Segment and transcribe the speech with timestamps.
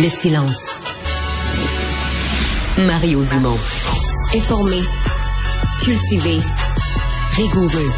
[0.00, 0.78] le silence.
[2.78, 3.58] Mario Dumont.
[4.34, 4.80] Informé,
[5.82, 6.38] cultivé,
[7.32, 7.90] rigoureux.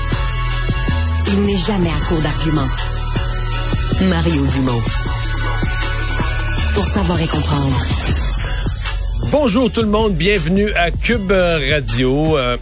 [1.28, 2.66] Il n'est jamais à court d'arguments.
[4.08, 4.80] Mario Dumont.
[6.74, 7.78] Pour savoir et comprendre.
[9.30, 12.36] Bonjour tout le monde, bienvenue à Cube Radio.
[12.36, 12.56] Euh,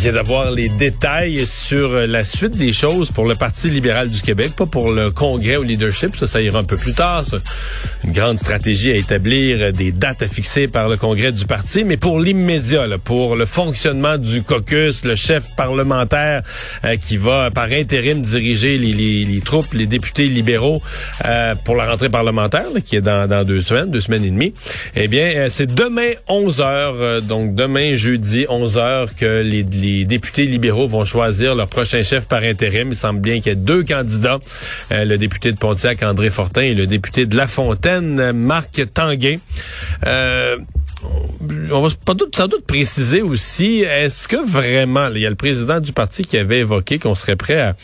[0.00, 4.52] vient d'avoir les détails sur la suite des choses pour le Parti libéral du Québec,
[4.56, 7.24] pas pour le congrès au leadership, ça, ça ira un peu plus tard.
[8.04, 11.96] Une grande stratégie à établir, des dates à fixer par le congrès du parti, mais
[11.96, 16.42] pour l'immédiat, pour le fonctionnement du caucus, le chef parlementaire
[16.84, 20.82] euh, qui va par intérim diriger les, les, les troupes, les députés libéraux
[21.24, 24.54] euh, pour la rentrée parlementaire, qui est dans, dans, deux semaines, deux semaines et demie.
[24.96, 29.87] Eh bien, euh, c'est demain 11 heures, donc demain jeudi 11 heures que les les
[30.06, 32.88] députés libéraux vont choisir leur prochain chef par intérim.
[32.90, 34.38] Il semble bien qu'il y ait deux candidats,
[34.92, 39.40] euh, le député de Pontiac, André Fortin, et le député de La Fontaine, Marc Tanguay.
[40.06, 40.56] Euh,
[41.70, 45.36] on va pas doute, sans doute préciser aussi, est-ce que vraiment, il y a le
[45.36, 47.76] président du parti qui avait évoqué qu'on serait prêt à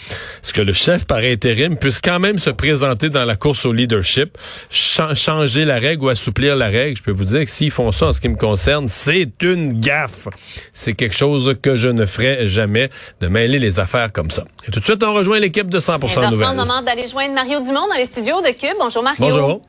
[0.43, 3.73] ce que le chef par intérim puisse quand même se présenter dans la course au
[3.73, 4.37] leadership,
[4.71, 6.97] changer la règle ou assouplir la règle?
[6.97, 9.81] Je peux vous dire que s'ils font ça en ce qui me concerne, c'est une
[9.81, 10.29] gaffe.
[10.73, 14.45] C'est quelque chose que je ne ferai jamais, de mêler les affaires comme ça.
[14.67, 16.49] Et tout de suite, on rejoint l'équipe de 100% Nouvelles.
[16.49, 18.77] C'est le moment d'aller joindre Mario Dumont dans les studios de Cube.
[18.79, 19.21] Bonjour Mario.
[19.21, 19.63] Bonjour.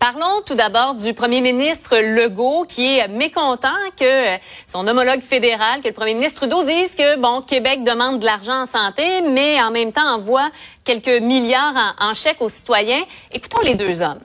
[0.00, 3.68] Parlons tout d'abord du premier ministre Legault qui est mécontent
[3.98, 8.24] que son homologue fédéral, que le premier ministre Trudeau dise que bon Québec demande de
[8.24, 10.48] l'argent en santé, mais en même temps envoie
[10.84, 13.04] quelques milliards en, en chèques aux citoyens.
[13.34, 14.22] Écoutons les deux hommes.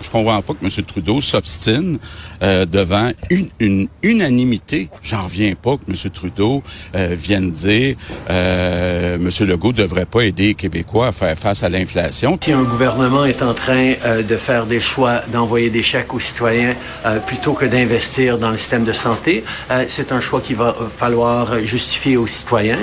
[0.00, 0.84] Je comprends pas que M.
[0.84, 1.98] Trudeau s'obstine
[2.42, 4.88] euh, devant une, une unanimité.
[5.02, 6.10] J'en reviens pas que M.
[6.10, 6.62] Trudeau
[6.94, 7.96] euh, vienne dire
[8.30, 9.30] euh, M.
[9.46, 12.38] Legault devrait pas aider les Québécois à faire face à l'inflation.
[12.42, 16.20] Si un gouvernement est en train euh, de faire des choix d'envoyer des chèques aux
[16.20, 16.74] citoyens
[17.04, 20.74] euh, plutôt que d'investir dans le système de santé, euh, c'est un choix qu'il va
[20.96, 22.78] falloir justifier aux citoyens.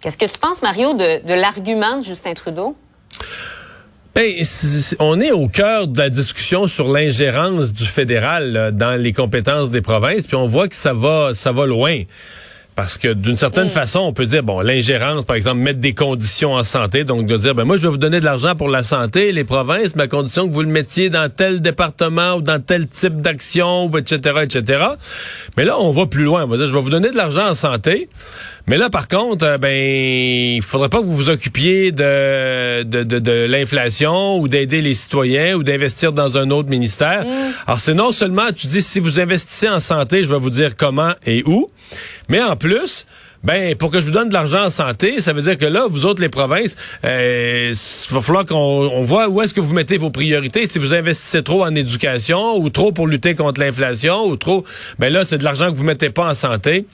[0.00, 2.76] Qu'est-ce que tu penses, Mario, de, de l'argument de Justin Trudeau?
[4.14, 4.32] Ben,
[5.00, 9.72] on est au cœur de la discussion sur l'ingérence du fédéral là, dans les compétences
[9.72, 12.04] des provinces, puis on voit que ça va, ça va loin.
[12.76, 16.54] Parce que d'une certaine façon, on peut dire, bon, l'ingérence, par exemple, mettre des conditions
[16.54, 18.82] en santé, donc de dire, ben moi, je vais vous donner de l'argent pour la
[18.82, 22.60] santé, les provinces, mais à condition que vous le mettiez dans tel département ou dans
[22.60, 24.86] tel type d'action, etc., etc.
[25.56, 26.44] Mais là, on va plus loin.
[26.44, 28.08] On va dire, je vais vous donner de l'argent en santé,
[28.66, 33.02] mais là, par contre, euh, ben, il faudrait pas que vous vous occupiez de, de,
[33.02, 37.26] de, de l'inflation ou d'aider les citoyens ou d'investir dans un autre ministère.
[37.66, 40.76] Alors, c'est non seulement, tu dis, si vous investissez en santé, je vais vous dire
[40.76, 41.68] comment et où,
[42.28, 43.06] mais en plus,
[43.44, 45.86] ben pour que je vous donne de l'argent en santé, ça veut dire que là,
[45.88, 49.74] vous autres les provinces, euh, il va falloir qu'on on voit où est-ce que vous
[49.74, 50.66] mettez vos priorités.
[50.66, 54.64] Si vous investissez trop en éducation ou trop pour lutter contre l'inflation ou trop,
[54.98, 56.86] ben là c'est de l'argent que vous mettez pas en santé.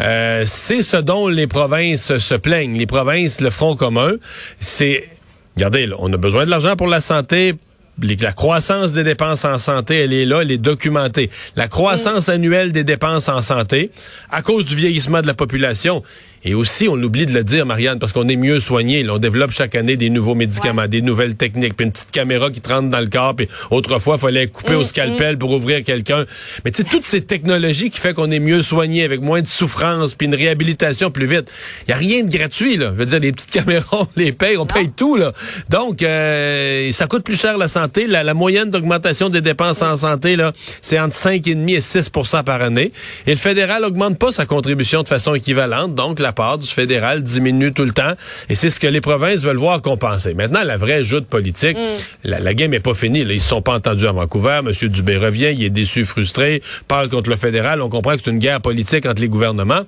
[0.00, 2.76] Euh, c'est ce dont les provinces se plaignent.
[2.76, 4.12] Les provinces, le Front commun,
[4.60, 5.08] c'est
[5.56, 7.54] Regardez, là, on a besoin de l'argent pour la santé,
[8.02, 11.30] la croissance des dépenses en santé, elle est là, elle est documentée.
[11.56, 13.90] La croissance annuelle des dépenses en santé,
[14.30, 16.02] à cause du vieillissement de la population,
[16.46, 19.02] et aussi, on oublie de le dire, Marianne, parce qu'on est mieux soigné.
[19.02, 20.88] Là, on développe chaque année des nouveaux médicaments, ouais.
[20.88, 23.34] des nouvelles techniques, puis une petite caméra qui te rentre dans le corps.
[23.34, 25.38] Puis autrefois, il fallait couper mmh, au scalpel mmh.
[25.40, 26.24] pour ouvrir quelqu'un.
[26.64, 29.48] Mais tu sais, toutes ces technologies qui fait qu'on est mieux soigné, avec moins de
[29.48, 31.50] souffrance, puis une réhabilitation plus vite.
[31.88, 32.92] Il y a rien de gratuit, là.
[32.94, 34.66] Je veux dire, les petites caméras, on les paye, on non.
[34.66, 35.32] paye tout, là.
[35.68, 38.06] Donc, euh, ça coûte plus cher la santé.
[38.06, 42.62] La, la moyenne d'augmentation des dépenses en santé, là, c'est entre 5,5 et 6% par
[42.62, 42.92] année.
[43.26, 45.96] Et le fédéral augmente pas sa contribution de façon équivalente.
[45.96, 48.12] Donc, la part du fédéral diminue tout le temps.
[48.48, 50.34] Et c'est ce que les provinces veulent voir compenser.
[50.34, 51.96] Maintenant, la vraie joute politique, mm.
[52.24, 53.24] la, game est pas finie.
[53.24, 53.32] Là.
[53.32, 54.60] Ils se sont pas entendus à Vancouver.
[54.64, 54.88] M.
[54.88, 57.82] Dubé revient, il est déçu, frustré, parle contre le fédéral.
[57.82, 59.82] On comprend que c'est une guerre politique entre les gouvernements.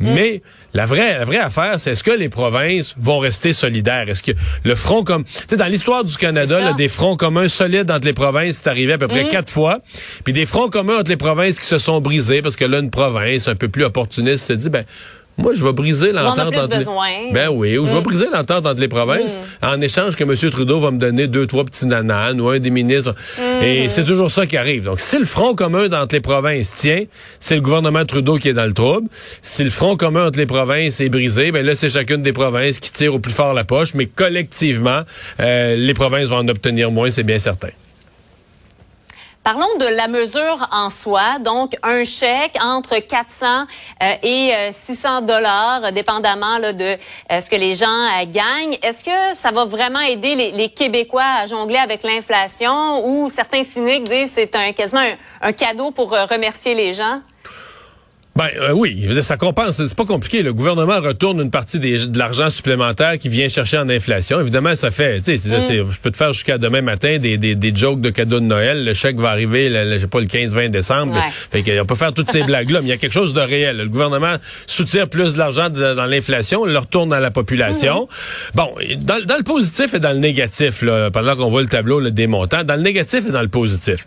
[0.00, 0.14] Mm.
[0.14, 0.42] Mais
[0.74, 4.08] la vraie, la vraie affaire, c'est est-ce que les provinces vont rester solidaires?
[4.08, 4.32] Est-ce que
[4.64, 8.06] le front comme, tu sais, dans l'histoire du Canada, là, des fronts communs solides entre
[8.06, 9.28] les provinces, c'est arrivé à peu près mm.
[9.28, 9.78] quatre fois.
[10.24, 12.90] Puis des fronts communs entre les provinces qui se sont brisés parce que là, une
[12.90, 14.84] province un peu plus opportuniste se dit, ben,
[15.36, 17.32] moi, je vais briser l'entente entre les...
[17.32, 18.02] Ben oui, ou je vais mm.
[18.02, 19.66] briser l'entente entre les provinces mm.
[19.66, 20.50] en échange que M.
[20.50, 23.14] Trudeau va me donner deux, trois petits nananes ou un des ministres.
[23.62, 24.84] Et c'est toujours ça qui arrive.
[24.84, 27.04] Donc, si le front commun entre les provinces tient,
[27.40, 29.08] c'est le gouvernement Trudeau qui est dans le trouble.
[29.42, 32.78] Si le front commun entre les provinces est brisé, ben là, c'est chacune des provinces
[32.78, 33.94] qui tire au plus fort la poche.
[33.94, 35.02] Mais collectivement,
[35.40, 37.70] euh, les provinces vont en obtenir moins, c'est bien certain.
[39.44, 43.66] Parlons de la mesure en soi, donc un chèque entre 400
[44.02, 46.96] euh, et 600 euh, dollars, dépendamment de
[47.30, 48.78] euh, ce que les gens gagnent.
[48.82, 54.04] Est-ce que ça va vraiment aider les, Québécois à jongler avec l'inflation ou certains cyniques
[54.04, 55.04] disent c'est un quasiment
[55.42, 57.20] un cadeau pour remercier les gens?
[58.36, 59.76] Ben euh, oui, ça compense.
[59.76, 60.42] C'est pas compliqué.
[60.42, 64.40] Le gouvernement retourne une partie des, de l'argent supplémentaire qui vient chercher en inflation.
[64.40, 65.20] Évidemment, ça fait.
[65.20, 65.92] Tu sais, mm.
[65.92, 68.84] je peux te faire jusqu'à demain matin des, des, des, jokes de cadeaux de Noël.
[68.84, 71.16] Le chèque va arriver, le, je sais pas, le 15-20 décembre.
[71.52, 73.76] Fait qu'on peut faire toutes ces blagues-là, mais il y a quelque chose de réel.
[73.76, 74.34] Le gouvernement
[74.66, 78.08] soutient plus de l'argent dans l'inflation, le retourne à la population.
[78.08, 78.56] Mm.
[78.56, 78.74] Bon,
[79.06, 82.10] dans, dans, le positif et dans le négatif, là, pendant qu'on voit le tableau le
[82.10, 84.04] des montants, dans le négatif et dans le positif.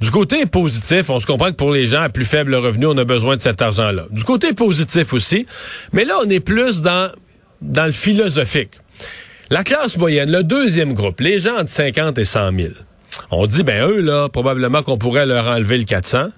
[0.00, 2.98] Du côté positif, on se comprend que pour les gens à plus faible revenu, on
[2.98, 3.62] a besoin de cet
[4.10, 5.46] Du côté positif aussi,
[5.92, 7.10] mais là, on est plus dans,
[7.60, 8.72] dans le philosophique.
[9.50, 12.68] La classe moyenne, le deuxième groupe, les gens entre 50 et 100 000,
[13.30, 16.28] on dit, ben eux, là, probablement qu'on pourrait leur enlever le 400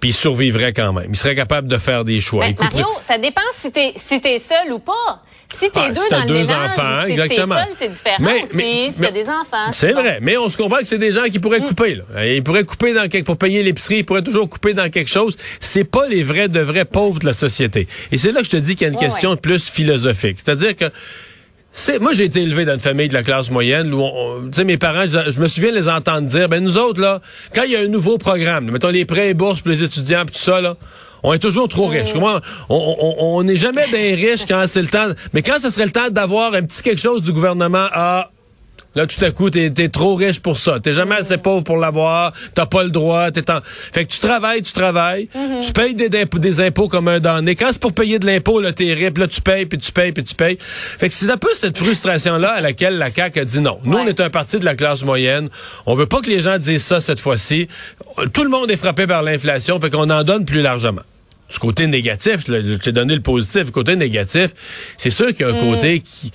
[0.00, 1.08] puis ils survivraient quand même.
[1.10, 2.46] Ils seraient capables de faire des choix.
[2.46, 5.22] Ben, Mario, ça dépend si t'es si es seul ou pas.
[5.52, 7.56] Si t'es ah, deux dans le deux enfants, si exactement.
[7.56, 9.72] seul, c'est différent mais, mais, si t'as des enfants.
[9.72, 11.68] C'est vrai, mais on se comprend que c'est des gens qui pourraient mm.
[11.68, 11.94] couper.
[11.94, 12.26] Là.
[12.26, 15.36] Ils pourraient couper dans quelque, pour payer l'épicerie, ils pourraient toujours couper dans quelque chose.
[15.58, 17.88] C'est pas les vrais de vrais pauvres de la société.
[18.12, 20.38] Et c'est là que je te dis qu'il y a une question plus philosophique.
[20.44, 20.90] C'est-à-dire que
[21.78, 24.02] c'est moi j'ai été élevé dans une famille de la classe moyenne où
[24.46, 27.20] tu sais mes parents je, me souviens les entendre dire ben nous autres là
[27.54, 30.24] quand il y a un nouveau programme mettons les prêts et bourses pour les étudiants
[30.26, 30.74] pis tout ça là
[31.22, 32.10] on est toujours trop riche.
[32.68, 35.08] On n'est jamais des riches quand c'est le temps.
[35.32, 38.30] Mais quand ce serait le temps d'avoir un petit quelque chose du gouvernement, ah,
[38.94, 40.80] Là, tout à coup, t'es es trop riche pour ça.
[40.80, 42.32] T'es jamais assez pauvre pour l'avoir.
[42.54, 43.30] T'as pas le droit.
[43.30, 43.60] T'es en...
[43.62, 45.28] Fait que tu travailles, tu travailles.
[45.36, 45.66] Mm-hmm.
[45.66, 47.54] Tu payes des, des, impôts comme un donné.
[47.54, 49.16] Quand c'est pour payer de l'impôt, là, t'es riche.
[49.16, 50.58] Là, tu payes, puis tu payes, puis tu payes.
[50.60, 53.78] Fait que c'est un peu cette frustration-là à laquelle la CAQ a dit non.
[53.84, 55.48] Nous, on est un parti de la classe moyenne.
[55.86, 57.68] On veut pas que les gens disent ça cette fois-ci.
[58.32, 59.78] Tout le monde est frappé par l'inflation.
[59.80, 61.02] Fait qu'on en donne plus largement
[61.50, 64.50] du côté négatif, je t'ai donné le positif, le côté négatif,
[64.96, 65.60] c'est sûr qu'il y a un mm.
[65.60, 66.30] côté qui...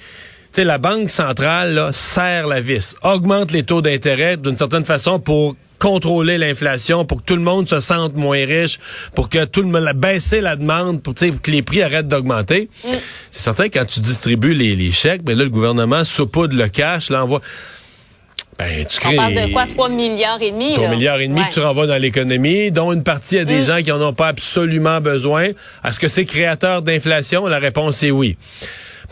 [0.54, 4.86] Tu sais, la Banque centrale là, serre la vis, augmente les taux d'intérêt d'une certaine
[4.86, 8.80] façon pour contrôler l'inflation, pour que tout le monde se sente moins riche,
[9.16, 12.70] pour que tout le monde baisser la demande, pour que les prix arrêtent d'augmenter.
[12.86, 12.90] Mm.
[13.32, 17.42] C'est certain quand tu distribues les, chèques, ben là, le gouvernement saupoudre le cash, l'envoie.
[18.60, 19.16] Ben, tu crées...
[19.18, 19.66] On parle de quoi?
[19.66, 20.76] 3 milliards et demi?
[20.76, 23.66] 3 milliards et demi que tu renvoies dans l'économie, dont une partie à des mm.
[23.66, 25.50] gens qui en ont pas absolument besoin.
[25.84, 27.48] Est-ce que c'est créateur d'inflation?
[27.48, 28.38] La réponse est oui.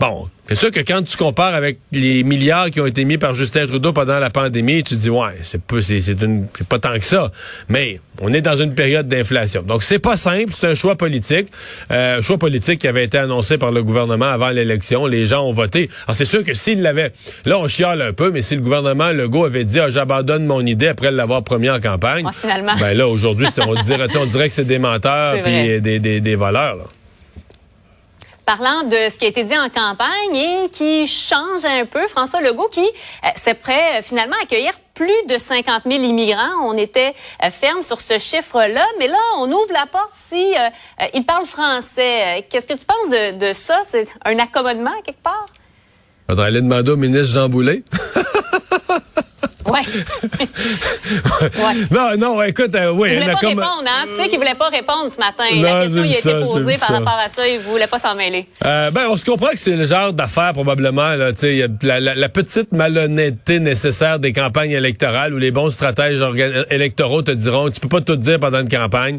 [0.02, 3.36] Bon, c'est sûr que quand tu compares avec les milliards qui ont été mis par
[3.36, 7.04] Justin Trudeau pendant la pandémie, tu te dis ouais, c'est pas c'est pas tant que
[7.04, 7.30] ça.
[7.68, 9.62] Mais on est dans une période d'inflation.
[9.62, 11.46] Donc c'est pas simple, c'est un choix politique,
[11.92, 15.06] euh, un choix politique qui avait été annoncé par le gouvernement avant l'élection.
[15.06, 15.88] Les gens ont voté.
[16.08, 17.12] Alors c'est sûr que s'il l'avait,
[17.44, 20.66] là on chiale un peu, mais si le gouvernement Legault avait dit ah, j'abandonne mon
[20.66, 22.74] idée après l'avoir promis en campagne, finalement.
[22.76, 26.34] ben là aujourd'hui on dirait on dirait que c'est des menteurs puis des, des, des
[26.34, 26.74] voleurs.
[26.74, 26.84] Là
[28.44, 32.06] parlant de ce qui a été dit en campagne et qui change un peu.
[32.08, 36.60] François Legault qui euh, s'est prêt euh, finalement à accueillir plus de 50 000 immigrants.
[36.64, 40.54] On était euh, ferme sur ce chiffre-là, mais là, on ouvre la porte si
[41.14, 42.46] il parle français.
[42.50, 43.80] Qu'est-ce que tu penses de, ça?
[43.86, 45.46] C'est un accommodement quelque part?
[46.28, 47.48] Faudrait aller ministre Jean.
[49.72, 49.80] Ouais.
[51.90, 53.10] Non, non, écoute, euh, oui.
[53.12, 54.06] Il voulait pas répondre, hein?
[54.06, 55.44] Tu sais qu'il voulait pas répondre ce matin.
[55.54, 58.46] la question il a été posée par rapport à ça, il voulait pas s'en mêler.
[58.64, 62.00] Euh, ben, on se comprend que c'est le genre d'affaire probablement, là, tu sais, la,
[62.00, 66.20] la, la, petite malhonnêteté nécessaire des campagnes électorales où les bons stratèges
[66.70, 69.18] électoraux te diront, tu peux pas tout dire pendant une campagne.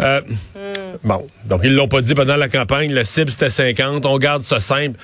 [0.00, 0.20] Euh,
[0.54, 0.98] hmm.
[1.04, 4.42] Bon, donc ils l'ont pas dit pendant la campagne, le cible c'était 50, on garde
[4.42, 4.98] ça simple.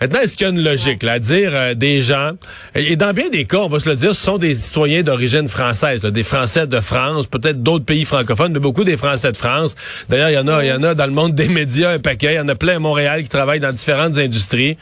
[0.00, 2.32] Maintenant, est-ce qu'il y a une logique là, à dire euh, des gens,
[2.74, 5.48] et dans bien des cas, on va se le dire, ce sont des citoyens d'origine
[5.48, 9.74] française, des Français de France, peut-être d'autres pays francophones, mais beaucoup des Français de France.
[10.08, 11.98] D'ailleurs, il y en a, il y en a dans le monde des médias un
[11.98, 12.34] paquet.
[12.34, 14.76] Il y en a plein à Montréal qui travaillent dans différentes industries.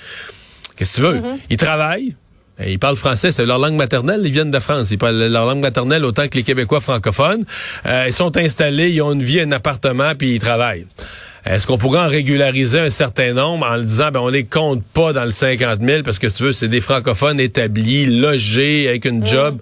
[0.76, 1.18] Qu'est-ce que tu veux?
[1.20, 1.38] Mm-hmm.
[1.50, 2.14] Ils travaillent.
[2.62, 4.20] et Ils parlent français, c'est leur langue maternelle.
[4.24, 4.90] Ils viennent de France.
[4.90, 7.44] Ils parlent leur langue maternelle autant que les Québécois francophones.
[7.86, 10.86] Euh, ils sont installés, ils ont une vie, un appartement, puis ils travaillent.
[11.46, 14.82] Est-ce qu'on pourrait en régulariser un certain nombre en le disant, ben on les compte
[14.82, 18.88] pas dans le 50 000 parce que si tu veux, c'est des francophones établis, logés,
[18.88, 19.58] avec une job.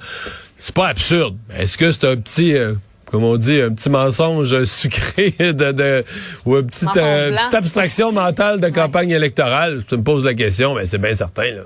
[0.56, 1.36] C'est pas absurde.
[1.58, 2.72] Est-ce que c'est un petit, euh,
[3.04, 6.04] comme on dit, un petit mensonge sucré de, de
[6.46, 9.82] ou une petite, euh, petite abstraction mentale de campagne électorale?
[9.86, 11.62] Tu me poses la question, mais c'est bien certain, là.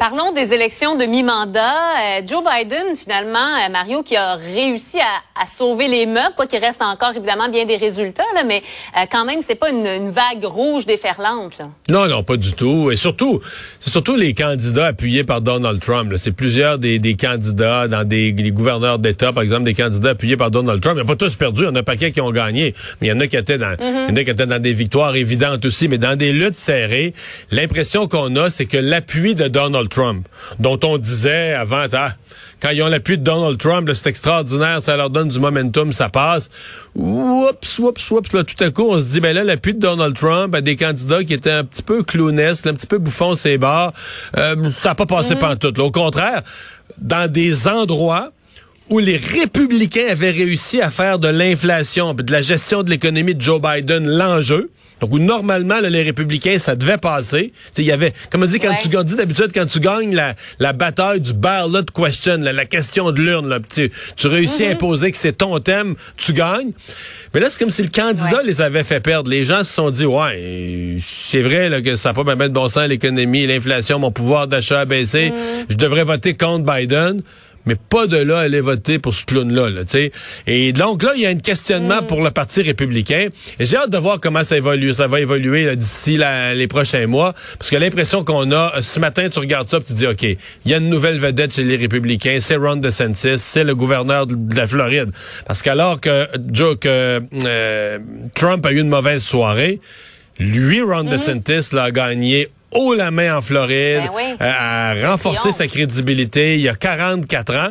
[0.00, 1.60] Parlons des élections de mi-mandat.
[1.60, 6.46] Euh, Joe Biden, finalement, euh, Mario, qui a réussi à, à sauver les meubles, quoi
[6.46, 8.62] qu'il reste encore évidemment bien des résultats, là, mais
[8.96, 11.58] euh, quand même, c'est pas une, une vague rouge déferlante.
[11.58, 11.68] Là.
[11.90, 12.90] Non, non, pas du tout.
[12.90, 13.40] Et surtout,
[13.78, 16.14] c'est surtout les candidats appuyés par Donald Trump.
[16.16, 20.38] C'est plusieurs des, des candidats dans des les gouverneurs d'État, par exemple, des candidats appuyés
[20.38, 20.96] par Donald Trump.
[20.96, 21.64] Il n'y a pas tous perdu.
[21.64, 22.74] Il y en a un paquet qui ont gagné.
[23.02, 24.62] Mais il y en a qui étaient dans, il y en a qui étaient dans
[24.62, 27.12] des victoires évidentes aussi, mais dans des luttes serrées.
[27.50, 30.26] L'impression qu'on a, c'est que l'appui de Donald Trump,
[30.58, 32.12] dont on disait avant, ah,
[32.60, 36.08] quand ils ont l'appui de Donald Trump, c'est extraordinaire, ça leur donne du momentum, ça
[36.08, 36.50] passe.
[36.94, 40.14] Oups, oups, oups, là, tout à coup, on se dit, ben là, l'appui de Donald
[40.14, 43.56] Trump à des candidats qui étaient un petit peu clownesques, un petit peu bouffons ses
[43.56, 43.92] barres,
[44.36, 45.78] euh, ça n'a pas passé pantoute.
[45.78, 45.84] Là.
[45.84, 46.42] Au contraire,
[46.98, 48.30] dans des endroits
[48.90, 53.40] où les républicains avaient réussi à faire de l'inflation, de la gestion de l'économie de
[53.40, 54.70] Joe Biden l'enjeu.
[55.00, 57.52] Donc, où normalement, là, les républicains, ça devait passer.
[57.78, 58.78] Il y avait, comme on dit, quand Ouais.
[58.82, 63.10] tu dit d'habitude, quand tu gagnes la, la bataille du ballot question, la, la question
[63.12, 66.72] de l'urne, là, tu, tu réussis à imposer que c'est ton thème, tu gagnes.
[67.34, 68.44] Mais là, c'est comme si le candidat Ouais.
[68.44, 69.30] les avait fait perdre.
[69.30, 72.54] Les gens se sont dit, ouais, c'est vrai là, que ça n'a pas bien de
[72.54, 75.32] bon sens l'économie, l'inflation, mon pouvoir d'achat a baissé.
[75.68, 77.22] Je devrais voter contre Biden.
[77.66, 80.12] Mais pas de là à aller voter pour ce clown-là, là, tu sais.
[80.46, 83.28] Et donc là, il y a un questionnement pour le Parti républicain.
[83.58, 84.94] Et j'ai hâte de voir comment ça évolue.
[84.94, 86.18] Ça va évoluer d'ici
[86.54, 87.34] les prochains mois.
[87.58, 90.22] Parce que l'impression qu'on a, euh, ce matin, tu regardes ça, puis tu dis, OK,
[90.22, 94.26] il y a une nouvelle vedette chez les républicains, c'est Ron DeSantis, c'est le gouverneur
[94.26, 95.10] de, la Floride.
[95.46, 97.98] Parce qu'alors que, Joe, que euh,
[98.34, 99.80] Trump a eu une mauvaise soirée,
[100.38, 104.22] lui, Ron DeSantis, l'a gagné haut la main en Floride, Ben oui.
[104.40, 105.56] euh, a renforcé Triomphe.
[105.56, 106.54] sa crédibilité.
[106.56, 107.68] Il y a 44 ans.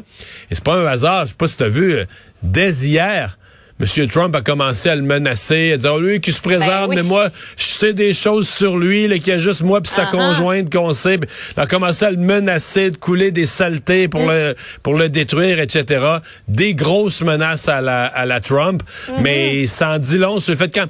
[0.51, 1.23] Et c'est pas un hasard.
[1.25, 2.05] Je sais pas si tu as vu, euh,
[2.43, 3.37] dès hier,
[3.81, 4.07] M.
[4.09, 6.95] Trump a commencé à le menacer, à dire, oh, lui qui se présente, Ben oui.
[6.97, 9.89] mais moi, je sais des choses sur lui, là, qu'il y a juste moi puis
[9.89, 10.11] sa Uh-huh.
[10.11, 11.17] conjointe qu'on sait.
[11.55, 14.29] Il a commencé à le menacer de couler des saletés pour, Mm.
[14.31, 16.03] le, pour le détruire, etc.
[16.49, 18.83] Des grosses menaces à la, à la Trump.
[18.83, 19.21] Mm-hmm.
[19.21, 20.87] Mais ça en dit long sur le fait que quand,